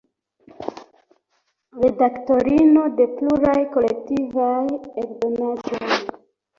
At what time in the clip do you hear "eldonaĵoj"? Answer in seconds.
5.07-5.97